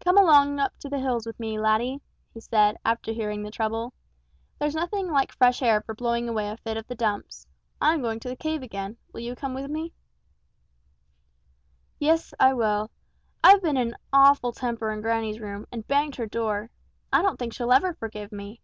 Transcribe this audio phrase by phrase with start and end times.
[0.00, 2.02] "Come along up to the hills with me, laddie,"
[2.34, 3.94] he said, after hearing the trouble;
[4.58, 7.46] "there's nothing like fresh air for blowing away a fit of the dumps.
[7.80, 9.94] I am going to the cave again will you come with me?"
[11.98, 12.90] "Yes, I will.
[13.42, 16.68] I've been in an awful temper in granny's room, and banged her door.
[17.10, 18.60] I don't think she'll ever forgive me!"